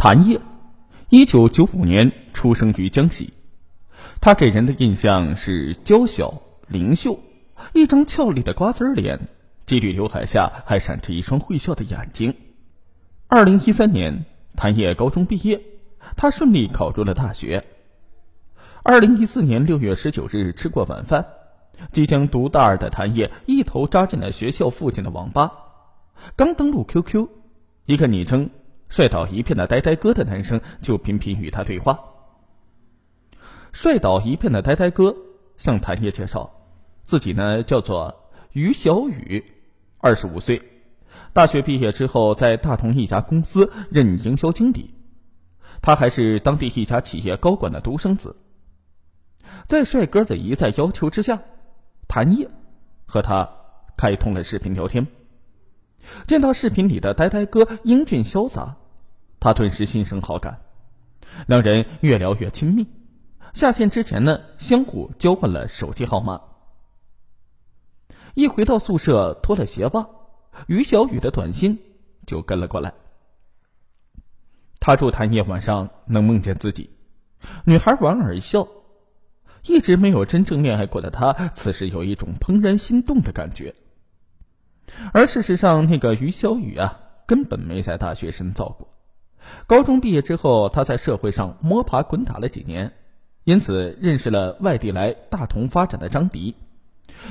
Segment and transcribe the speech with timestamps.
[0.00, 0.40] 谭烨，
[1.08, 3.32] 一九九五年出生于江西。
[4.20, 7.18] 他给人的印象是娇小灵秀，
[7.74, 9.18] 一张俏丽的瓜子脸，
[9.66, 12.32] 几缕刘海下还闪着一双会笑的眼睛。
[13.26, 14.24] 二零一三年，
[14.54, 15.60] 谭烨高中毕业，
[16.16, 17.64] 他顺利考入了大学。
[18.84, 21.26] 二零一四年六月十九日，吃过晚饭，
[21.90, 25.52] 即将读大二的谭烨一头扎进了学校附近的网吧。
[26.36, 27.26] 刚登录 QQ，
[27.86, 28.48] 一个昵称。
[28.88, 31.98] 帅倒一片的呆呆哥的男生就频频与他对话。
[33.72, 35.14] 帅倒一片的呆呆哥
[35.56, 36.50] 向谭烨介绍，
[37.02, 39.44] 自己呢叫做于小雨，
[39.98, 40.62] 二十五岁，
[41.32, 44.94] 大学毕业之后在大同一家公司任营销经理，
[45.82, 48.36] 他还是当地一家企业高管的独生子。
[49.66, 51.42] 在帅哥的一再要求之下，
[52.08, 52.48] 谭烨
[53.04, 53.50] 和他
[53.96, 55.06] 开通了视频聊天。
[56.28, 58.76] 见到视频里的呆呆哥英俊潇洒，
[59.40, 60.60] 他顿时心生好感，
[61.46, 62.86] 两人越聊越亲密。
[63.54, 66.38] 下线之前呢，相互交换了手机号码。
[68.34, 70.06] 一回到宿舍，脱了鞋袜，
[70.66, 71.78] 于小雨的短信
[72.26, 72.92] 就跟了过来。
[74.80, 76.90] 他祝谭夜晚上能梦见自己。
[77.64, 78.68] 女孩莞尔一笑，
[79.62, 83.74] 一直没有真正恋爱过的她，此时有一种怦然心动的感觉。
[85.12, 88.88] 而事实上，那个于小雨啊，根本没在大学深造过。
[89.66, 92.92] 高中毕业之后，他在社会上摸爬滚打了几年，
[93.44, 96.54] 因此认识了外地来大同发展的张迪。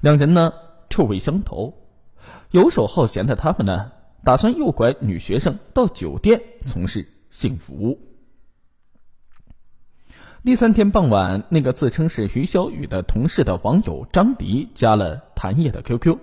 [0.00, 0.52] 两人呢，
[0.88, 1.74] 臭味相投。
[2.50, 3.92] 游手好闲的他们呢，
[4.24, 7.98] 打算诱拐女学生到酒店从事性服务。
[10.42, 16.18] 第三天傍晚，那个自称是于小雨的同事的网友张迪加了谭烨的 QQ。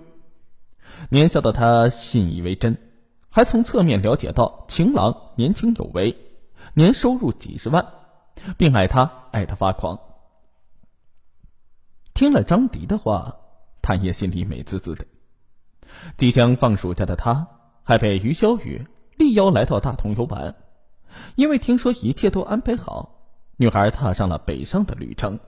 [1.10, 2.76] 年少的他信以为真，
[3.30, 6.16] 还从侧面了解到情郎年轻有为，
[6.74, 7.86] 年收入几十万，
[8.56, 9.98] 并爱他爱得发狂。
[12.14, 13.36] 听了张迪的话，
[13.80, 15.06] 谭烨心里美滋滋的。
[16.16, 17.48] 即将放暑假的他，
[17.82, 18.86] 还被于小雨
[19.16, 20.56] 力邀来到大同游玩，
[21.36, 25.38] 因为听说一切都安排好，女孩踏上了北上的旅程。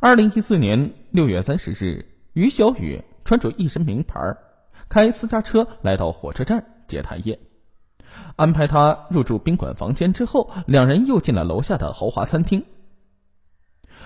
[0.00, 3.02] 二零一四年六月三十日，于小雨。
[3.26, 4.36] 穿着一身名牌，
[4.88, 7.38] 开私家车来到火车站接谭烨，
[8.36, 12.64] 安排他入住宾馆房间之后，两人又进了楼下的豪华餐厅。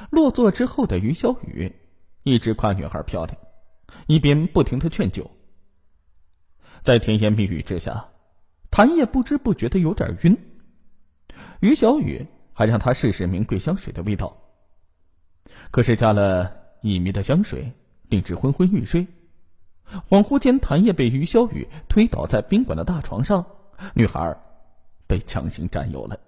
[0.09, 1.77] 落座之后的于小雨
[2.25, 3.37] 一直夸女孩漂亮，
[4.07, 5.31] 一边不停的劝酒。
[6.81, 8.09] 在甜言蜜语之下，
[8.71, 10.37] 谭烨不知不觉的有点晕。
[11.61, 14.35] 于小雨还让他试试名贵香水的味道，
[15.71, 16.51] 可是加了
[16.81, 17.71] 乙醚的香水。
[18.11, 19.07] 令之昏昏欲睡，
[20.09, 23.47] 恍惚间，谭烨被于小雨推倒在宾馆的大床上，
[23.95, 24.37] 女孩
[25.07, 26.19] 被强行占有了。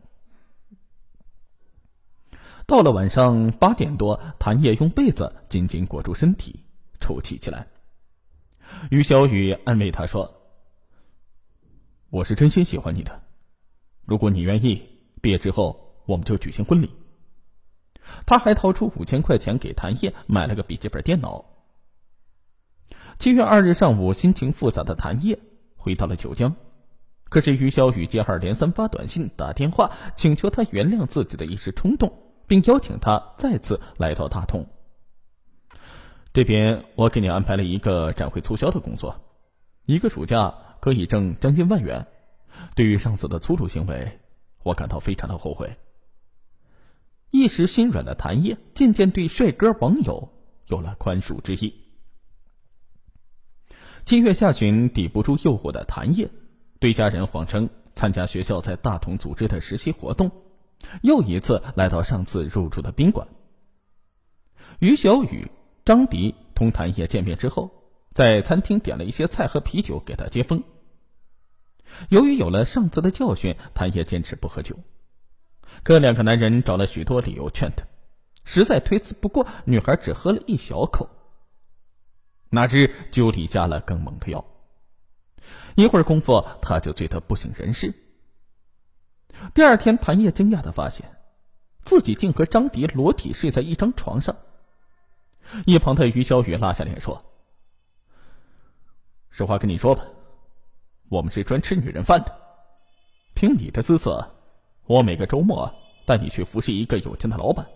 [2.66, 6.65] 到了晚上八点多，谭烨用被子紧紧裹住身体，
[7.00, 7.66] 抽泣起来。
[8.91, 10.32] 于小雨安慰他说
[12.10, 13.21] ：“我是真心喜欢你的，
[14.04, 14.81] 如果你愿意，
[15.21, 16.91] 毕业之后我们就举行婚礼。”
[18.25, 21.44] 他还掏出五千块钱给谭烨买了个笔记本电脑。
[23.18, 25.38] 七月二日上午，心情复杂的谭烨
[25.76, 26.56] 回到了九江，
[27.28, 32.12] 可是于小雨接二连三发短信、打电话，请求他原谅自己的一时冲动，
[32.46, 34.66] 并邀请他再次来到大同。
[36.32, 39.20] 这边我给你安排了一个展会促销的工作，
[39.84, 42.06] 一个暑假可以挣将近万元。
[42.74, 44.18] 对于上次的粗鲁行为，
[44.62, 45.76] 我感到非常的后悔。
[47.30, 50.30] 一时心软的谭烨，渐渐对帅哥网友
[50.66, 51.81] 有了宽恕之意。
[54.04, 56.28] 七月下旬，抵不住诱惑的谭烨，
[56.80, 60.30] 对家人谎称参加学校在大同组织的实习活动，
[61.02, 63.28] 又一次来到上次入住的宾馆。
[64.80, 65.50] 于小雨、
[65.84, 67.70] 张迪同谭烨见面之后，
[68.10, 70.64] 在餐厅点了一些菜和啤酒给他接风。
[72.08, 74.77] 由于有了上次的教训，谭烨坚持不喝酒，
[75.84, 77.84] 可两个男人找了许多理由劝他，
[78.44, 81.09] 实在推辞不过，女孩只喝了一小口。
[82.54, 84.45] 哪知酒里加了更猛的药，
[85.75, 87.95] 一会儿功夫他就醉得不省人事。
[89.54, 91.16] 第二天，谭烨惊讶的发现，
[91.83, 94.37] 自己竟和张迪裸体睡在一张床上。
[95.65, 97.25] 一旁的于小雨拉下脸说
[99.33, 100.04] ：“实话跟你说吧，
[101.09, 102.39] 我们是专吃女人饭的。
[103.33, 104.31] 凭你的姿色，
[104.84, 105.72] 我每个周末
[106.04, 107.66] 带你去服侍一个有钱的老板，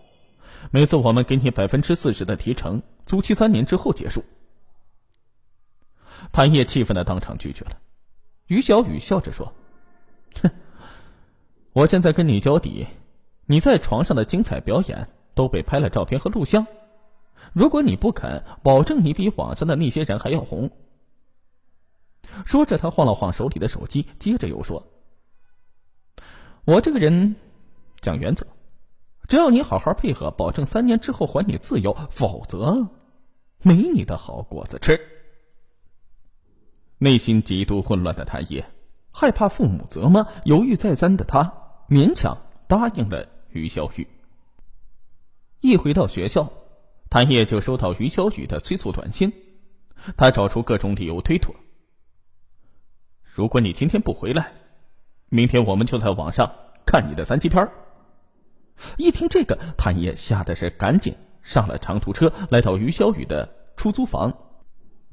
[0.70, 4.22] 每次我们给你百分之四十的提成，租期三年之后结束。”
[6.36, 7.78] 谭烨气愤的当场拒绝了。
[8.46, 9.54] 于小雨笑着说
[10.42, 10.50] ：“哼，
[11.72, 12.86] 我现在跟你交底，
[13.46, 16.66] 你在床上的精彩表演都被拍了照片和录像。
[17.54, 20.70] 如果你不肯，保证你比网上的那些人还要红。
[22.44, 24.86] 说着，他晃了晃手里的手机，接着又说
[26.66, 27.36] ：“我这个人
[28.02, 28.46] 讲原则，
[29.26, 32.86] 只要你好好配合，保证三年之后还你自由，否则
[33.62, 35.00] 没你的好果子吃。”
[37.06, 38.68] 内心极度混乱的谭叶，
[39.12, 41.52] 害怕父母责骂，犹豫再三的他，
[41.88, 42.36] 勉强
[42.66, 44.08] 答应了于小雨。
[45.60, 46.52] 一回到学校。
[47.08, 49.32] 谭叶就收到于小雨的催促短信，
[50.16, 51.54] 他找出各种理由推脱。
[53.22, 54.52] 如果你今天不回来，
[55.28, 56.50] 明天我们就在网上
[56.84, 57.70] 看你的三级片
[58.96, 64.36] 一听这个，谭叶吓得是赶紧上了长途车，来到于小雨的出租房。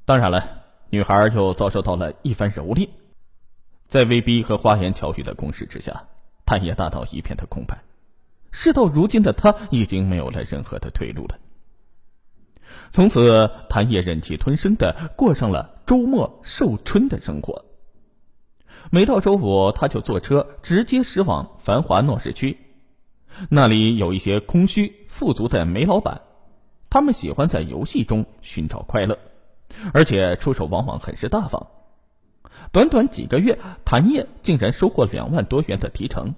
[0.04, 0.63] 当然了，
[0.94, 2.88] 女孩又遭受到了一番蹂躏，
[3.88, 6.06] 在威逼和花言巧语的攻势之下，
[6.46, 7.82] 谭叶大脑一片的空白。
[8.52, 11.40] 事到如今的他，已经没有了任何的退路了。
[12.92, 17.66] 从此，谭叶忍气吞声的过上了周末受春的生活。
[18.92, 22.56] 每到周五，他就坐车直接驶往繁华闹市区，
[23.50, 26.22] 那里有一些空虚富足的煤老板，
[26.92, 29.18] 他们喜欢在游戏中寻找快乐，
[29.94, 31.68] 而且出手往往很是大方。
[32.72, 36.36] 短短几个月，谭叶竟然收获两万多元的提成。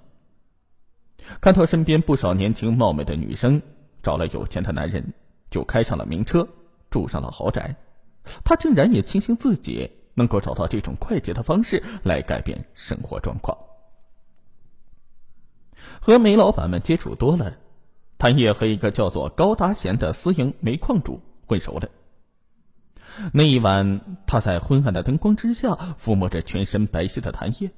[1.42, 3.62] 看到身边不少年轻貌美的女生
[4.04, 5.13] 找了有钱的男人。
[5.51, 6.45] 就开上了名车，
[6.89, 7.75] 住上了豪宅，
[8.44, 13.57] 他竟然也庆幸自己能够找到这种快捷的方式来改变生活状况。
[16.01, 17.56] 和煤老板们接触多了，
[18.18, 21.88] 谭叶和一个叫做高达贤的私营煤矿主混熟了。
[23.33, 27.71] 那一晚，他在昏暗的灯光之下抚摸着全身白皙的谭叶，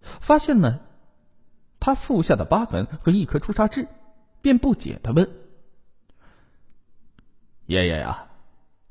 [0.00, 0.80] 发现呢，
[1.80, 3.88] 他腹下的疤痕和一颗朱砂痣，
[4.42, 5.30] 便不解的问。
[7.66, 8.26] 爷爷呀，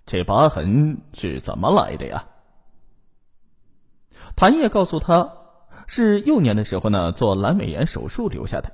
[0.05, 2.27] 这疤痕是怎么来的呀？
[4.35, 5.33] 谭叶告诉他，
[5.87, 8.71] 是幼年的时候呢做阑尾炎手术留下的。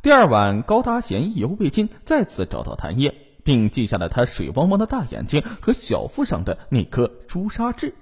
[0.00, 7.94] 第二晚，高达贤意犹未尽，再次找到谭叶，并记下了他水汪汪的大眼睛和小腹上的那颗朱砂痣。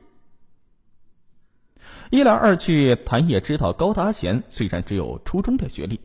[2.10, 6.00] 一来二去，谭叶知道高达贤虽然只有初中的学历，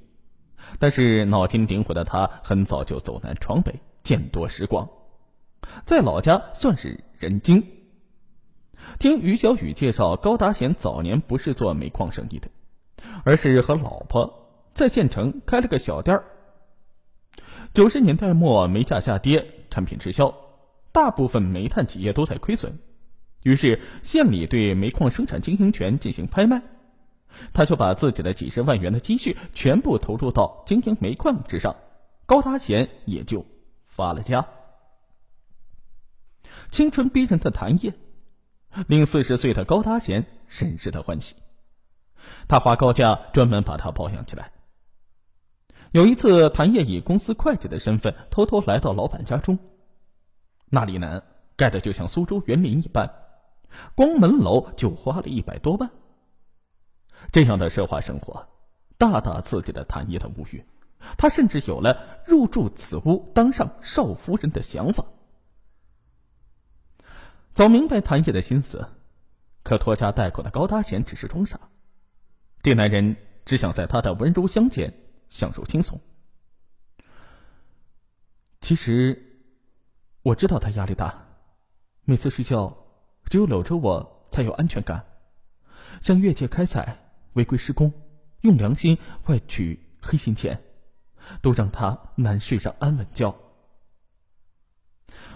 [0.77, 3.79] 但是脑筋灵活的他很早就走南闯北。
[4.03, 4.87] 见多识广，
[5.85, 7.65] 在老家算是人精。
[8.99, 12.47] 听于小雨介绍，高达贤早年不是做煤矿生意的，
[13.23, 16.25] 而是和老婆在县城开了个小店儿。
[17.73, 20.35] 九十年代末，煤价下跌，产品滞销，
[20.91, 22.79] 大部分煤炭企业都在亏损。
[23.43, 26.61] 于是县里对煤矿生产经营权进行拍卖，
[27.53, 31.77] 他就把自己的几十万元的积蓄全部投入到经营煤矿之上，
[32.25, 33.45] 高达贤也就。
[33.87, 34.47] 发了家，
[36.69, 37.93] 青春逼人的谭叶，
[38.87, 41.35] 令四十岁的高达贤甚是的欢喜。
[42.47, 44.51] 他花高价专门把他保养起来。
[45.91, 49.59] 有一次，谭叶以公司会计的身份偷偷来到老板家中，
[50.69, 51.21] 那里呢
[51.57, 53.13] 盖的就像苏州园林一般，
[53.93, 55.91] 光门楼就花了一百多万。
[57.33, 58.47] 这样的奢华生活，
[58.97, 60.63] 大大刺激了谭叶的物欲。
[61.17, 65.03] 他甚至有了入住此屋当上少夫人的想法。
[67.53, 68.87] 早明白谭叶的心思，
[69.61, 71.59] 可拖家带口的高达贤只是装傻。
[72.61, 74.93] 这男人只想在他的温柔乡间
[75.31, 75.99] 享受轻松。
[78.61, 79.41] 其实，
[80.21, 81.25] 我知道他压力大，
[82.05, 82.77] 每次睡觉
[83.25, 85.03] 只有搂着我才有安全感。
[85.99, 86.95] 向越界开采、
[87.33, 87.91] 违规施工、
[88.41, 90.61] 用良心换取黑心钱。
[91.41, 93.33] 都让他难睡上安稳觉。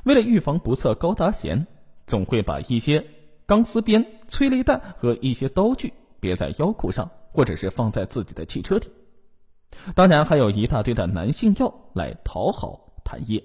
[0.04, 1.68] 为了预防不测，高达贤
[2.06, 3.06] 总会把一些
[3.46, 8.92] 钢丝鞭、催泪弹和一些刀具别在腰裤上，或者是放在自己的汽车里。
[9.94, 13.44] 当然，还有一大堆的男性药来讨好谭叶。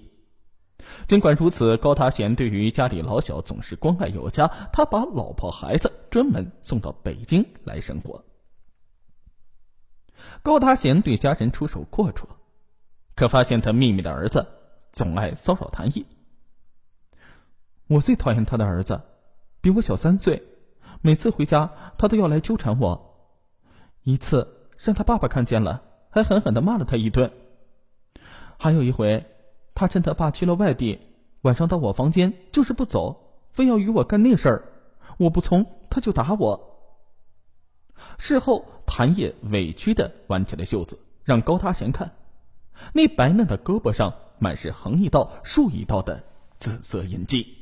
[1.07, 4.47] 尽管如此，高达贤对于家里老小总是关爱有加。
[4.73, 8.23] 他把老婆孩子专门送到北京来生活。
[10.41, 12.25] 高达贤对家人出手阔绰。
[13.13, 14.47] 可发现他秘密的儿子
[14.93, 16.05] 总爱骚扰谭毅。
[17.87, 18.99] 我最讨厌他的儿子，
[19.59, 20.41] 比我小三岁，
[21.01, 23.35] 每次回家他都要来纠缠我。
[24.03, 27.31] 一次让他爸爸看见了，还狠狠的骂了他一顿。
[28.59, 29.25] 还有一回，
[29.73, 30.99] 他趁他爸去了外地，
[31.41, 34.63] 晚上到我房间就是不走，非要与我干那事儿，
[35.17, 36.67] 我不从他就打我。
[38.17, 42.13] 事后谭叶委屈的挽起了袖子，让高大贤看。
[42.93, 46.23] 那白嫩的胳膊上满是横一道、竖一道的
[46.57, 47.60] 紫色印记。